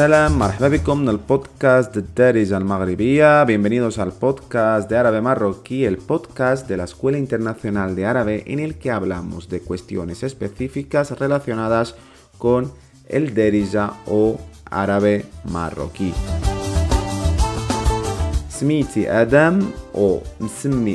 [0.00, 3.44] El podcast de Darija al Maghribiya.
[3.44, 8.60] Bienvenidos al podcast de árabe marroquí, el podcast de la Escuela Internacional de Árabe en
[8.60, 11.96] el que hablamos de cuestiones específicas relacionadas
[12.38, 12.72] con
[13.10, 14.40] el Darija o
[14.70, 16.14] árabe marroquí.
[18.50, 20.22] Smiti Adam o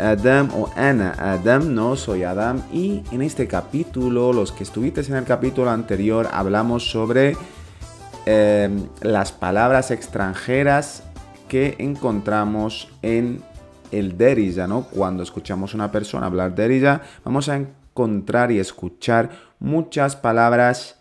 [0.00, 2.64] Adam o Ana Adam, no soy Adam.
[2.72, 7.36] Y en este capítulo, los que estuvisteis en el capítulo anterior, hablamos sobre
[8.30, 11.02] em, las palabras extranjeras
[11.48, 13.42] que encontramos en
[13.90, 14.82] el Derija, ¿no?
[14.84, 21.00] Cuando escuchamos a una persona hablar Derija, vamos a encontrar y escuchar muchas palabras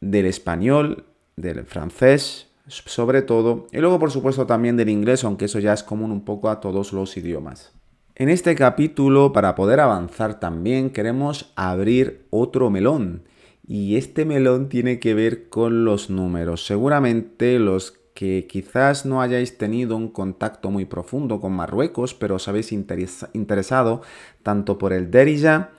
[0.00, 1.04] del español,
[1.36, 5.84] del francés, sobre todo, y luego por supuesto también del inglés, aunque eso ya es
[5.84, 7.72] común un poco a todos los idiomas.
[8.16, 13.22] En este capítulo, para poder avanzar también, queremos abrir otro melón.
[13.68, 16.64] Y este melón tiene que ver con los números.
[16.64, 22.48] Seguramente los que quizás no hayáis tenido un contacto muy profundo con Marruecos, pero os
[22.48, 24.00] habéis interesado
[24.42, 25.72] tanto por el Derija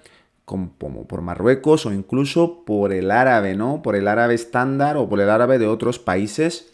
[0.45, 3.81] como por Marruecos o incluso por el árabe, ¿no?
[3.81, 6.71] Por el árabe estándar o por el árabe de otros países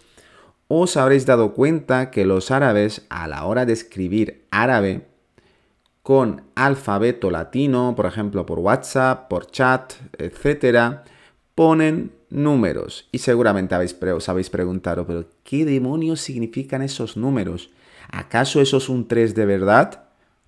[0.68, 5.08] os habréis dado cuenta que los árabes a la hora de escribir árabe
[6.02, 11.04] con alfabeto latino, por ejemplo por WhatsApp, por chat, etc.,
[11.56, 13.08] ponen números.
[13.12, 17.72] Y seguramente os habéis preguntado, pero ¿qué demonios significan esos números?
[18.12, 20.04] ¿Acaso eso es un 3 de verdad?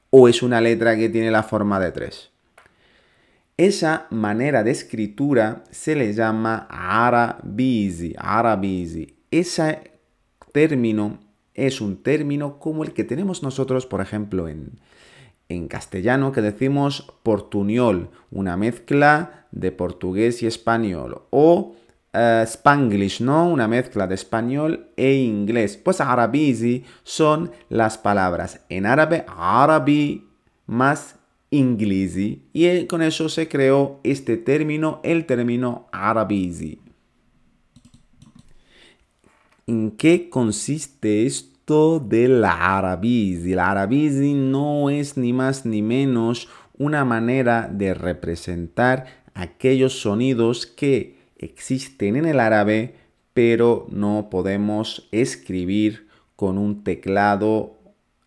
[0.10, 2.30] ¿O es una letra que tiene la forma de 3?
[3.58, 9.16] Esa manera de escritura se le llama arabizi, arabizi.
[9.32, 9.82] Esa
[10.52, 11.20] término
[11.54, 18.10] es un término como el que tenemos nosotros, por ejemplo, en, castellano, que decimos portuñol,
[18.32, 21.76] una mezcla de portugués y español, o
[22.14, 23.50] uh, spanglish, ¿no?
[23.50, 25.78] Una mezcla de español e inglés.
[25.78, 30.28] Pues arabizi son las palabras en árabe, arabi
[30.66, 31.16] más
[31.50, 36.82] inglesi, y con eso se creó este término, el término arabizi.
[39.66, 43.54] ¿En qué consiste esto del arabizi?
[43.54, 46.48] El arabizi no es ni más ni menos
[46.78, 49.08] una manera de representar
[49.38, 52.96] aquellos sonidos que existen en el árabe,
[53.34, 57.78] pero no podemos escribir con un teclado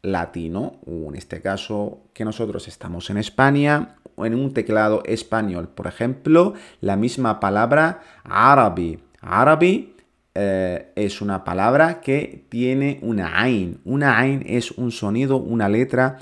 [0.02, 5.68] latino, o en este caso que nosotros estamos en España, o en un teclado español.
[5.68, 9.00] Por ejemplo, la misma palabra árabe.
[9.20, 9.88] Árabe
[10.34, 13.80] eh, es una palabra que tiene una AIN.
[13.84, 16.18] Una AIN es un sonido, una letra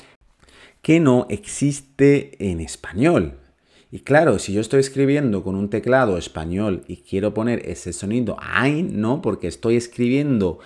[0.81, 3.38] que no existe en español.
[3.91, 8.37] Y claro, si yo estoy escribiendo con un teclado español y quiero poner ese sonido
[8.39, 10.59] AIN, no, porque estoy escribiendo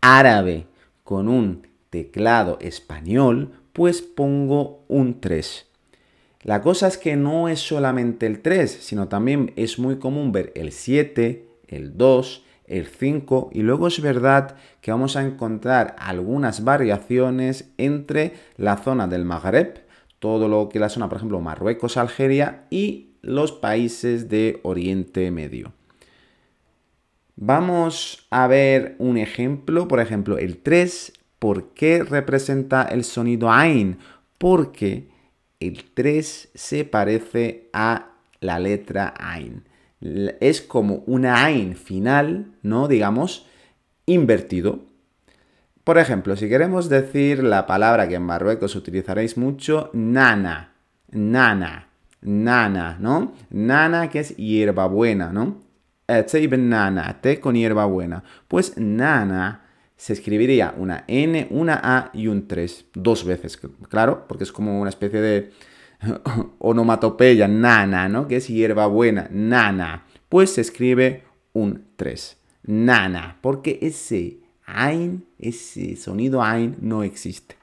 [0.00, 0.66] árabe
[1.02, 5.66] con un teclado español, pues pongo un 3.
[6.42, 10.52] La cosa es que no es solamente el 3, sino también es muy común ver
[10.54, 16.62] el 7, el 2, el 5 y luego es verdad que vamos a encontrar algunas
[16.62, 19.89] variaciones entre la zona del Magreb,
[20.20, 25.72] todo lo que la zona, por ejemplo, Marruecos, Algeria y los países de Oriente Medio.
[27.34, 33.98] Vamos a ver un ejemplo, por ejemplo, el 3, ¿por qué representa el sonido AIN?
[34.38, 35.08] Porque
[35.58, 39.64] el 3 se parece a la letra AIN
[40.00, 42.88] es como una AIN final, ¿no?
[42.88, 43.46] Digamos,
[44.06, 44.80] invertido.
[45.84, 50.72] Por ejemplo, si queremos decir la palabra que en Marruecos utilizaréis mucho, nana,
[51.10, 51.88] nana,
[52.20, 53.32] nana, ¿no?
[53.50, 55.62] Nana que es hierbabuena, ¿no?
[56.58, 58.22] nana, té con hierbabuena.
[58.48, 59.62] Pues nana
[59.96, 64.80] se escribiría una N, una A y un 3, dos veces, claro, porque es como
[64.80, 65.52] una especie de
[66.58, 68.26] onomatopeya, nana, ¿no?
[68.26, 70.06] Que es hierbabuena, nana.
[70.28, 72.36] Pues se escribe un 3.
[72.62, 74.38] Nana, porque ese
[74.74, 77.56] ain, ese sonido ain no existe.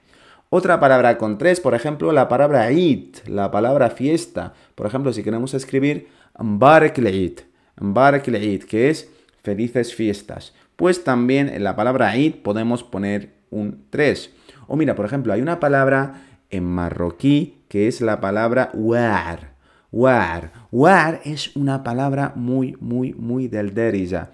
[0.49, 4.53] Otra palabra con 3, por ejemplo, la palabra it, la palabra fiesta.
[4.75, 6.07] Por ejemplo, si queremos escribir
[6.39, 9.09] Mbarek Leid, que es
[9.43, 10.53] felices fiestas.
[10.77, 14.31] Pues también en la palabra it podemos poner un 3.
[14.67, 19.57] O mira, por ejemplo, hay una palabra en marroquí que es la palabra war.
[19.91, 20.51] War.
[20.71, 24.31] War es una palabra muy, muy, muy del derija.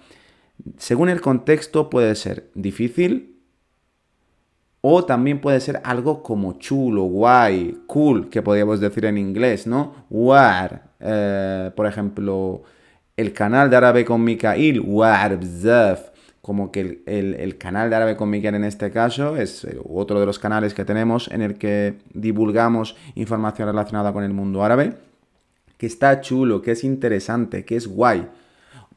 [0.78, 3.38] Según el contexto puede ser difícil
[4.80, 10.06] o también puede ser algo como chulo, guay, cool, que podríamos decir en inglés, ¿no?
[10.10, 10.90] War.
[11.00, 12.62] Eh, por ejemplo,
[13.16, 16.14] el canal de árabe con Mikail, war bzaf,
[16.44, 20.26] como que el, canal de Árabe con Miguel en este caso es eh, otro de
[20.26, 24.92] los canales que tenemos en el que divulgamos información relacionada con el mundo árabe,
[25.78, 28.28] que está chulo, que es interesante, que es guay.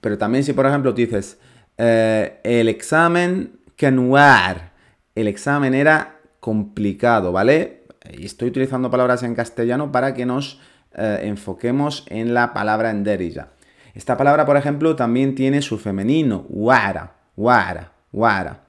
[0.01, 1.39] Pero también si por ejemplo dices,
[1.77, 4.71] eh, el examen Kenwar,
[5.15, 7.83] el examen era complicado, ¿vale?
[8.11, 10.59] Y estoy utilizando palabras en castellano para que nos
[10.93, 13.49] eh, enfoquemos en la palabra en derija.
[13.93, 17.13] Esta palabra, por ejemplo, también tiene su femenino, wara.
[17.35, 18.61] Wara, wara.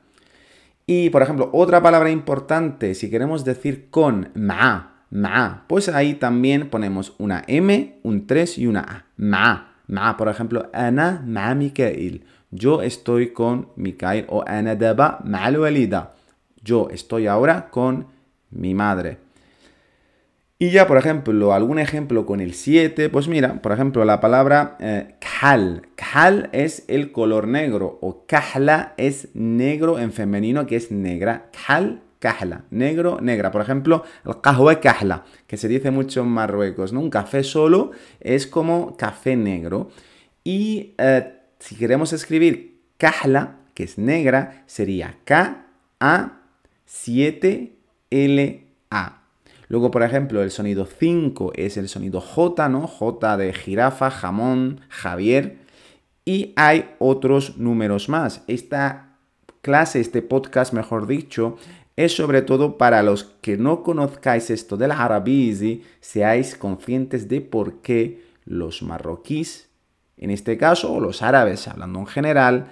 [0.87, 6.71] Y, por ejemplo, otra palabra importante, si queremos decir con ma, ma, pues ahí también
[6.71, 9.05] ponemos una M, un 3 y una A.
[9.17, 12.25] Ma, ma, por ejemplo, ana ma Mikael.
[12.51, 15.51] Yo estoy con Mikael o ana daba ma
[16.63, 18.07] Yo estoy ahora con
[18.51, 19.19] mi madre.
[20.61, 24.77] Y ya, por ejemplo, algún ejemplo con el 7, pues mira, por ejemplo, la palabra
[24.81, 25.83] eh, khal.
[25.95, 31.49] Khal es el color negro o kahla es negro en femenino que es negra.
[31.53, 33.53] Khal, kahla, negro, negra.
[33.53, 37.01] Por ejemplo, el kahwe kahla, que se dice mucho en Marruecos, ¿no?
[37.01, 39.91] Un café solo es como café negro.
[40.43, 46.39] Y eh, si queremos escribir kahla, que es negra, sería K-A-7-L-A.
[49.69, 52.87] Luego, por ejemplo, el sonido 5 es el sonido J, ¿no?
[52.87, 55.59] J de jirafa, jamón, Javier.
[56.25, 58.43] Y hay otros números más.
[58.47, 59.17] Esta
[59.61, 61.59] clase, este podcast, mejor dicho,
[61.97, 67.83] es sobre todo para los que no conozcáis esto del y seáis conscientes de por
[67.83, 69.68] qué los marroquíes,
[70.19, 72.67] en este caso, los árabes, hablando en general,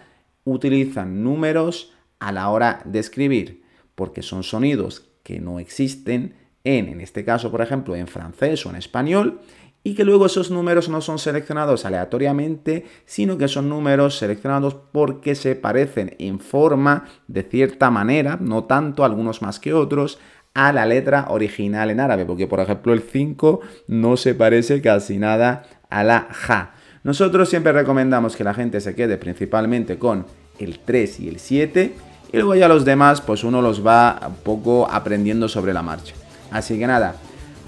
[0.44, 3.62] utilizan números a la hora de escribir,
[3.94, 6.34] porque son sonidos que no existen
[6.64, 9.40] en, este caso, por ejemplo, en francés o en español,
[9.84, 15.36] y que luego esos números no son seleccionados aleatoriamente, sino que son números seleccionados porque
[15.36, 20.18] se parecen en forma, de cierta manera, no tanto algunos más que otros,
[20.54, 25.18] a la letra original en árabe, porque por ejemplo el 5 no se parece casi
[25.18, 26.74] nada a la ja.
[27.06, 30.26] Nosotros siempre recomendamos que la gente se quede principalmente con
[30.58, 31.94] el 3 y el 7,
[32.32, 36.14] y luego ya los demás, pues uno los va un poco aprendiendo sobre la marcha.
[36.50, 37.14] Así que nada,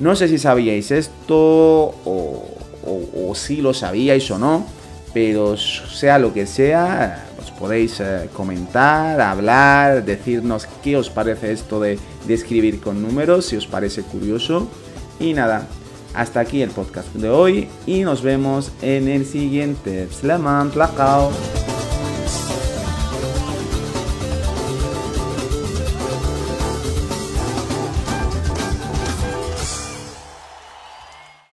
[0.00, 1.36] no sé si sabíais esto
[2.04, 4.66] o, si lo sabíais o no,
[5.14, 11.78] pero sea lo que sea, os podéis eh, comentar, hablar, decirnos qué os parece esto
[11.78, 11.96] de,
[12.26, 14.68] de escribir con números, si os parece curioso.
[15.20, 15.68] Y nada,
[16.18, 20.08] hasta aquí el podcast de hoy y nos vemos en el siguiente.
[20.10, 21.30] Slaman, tlacao.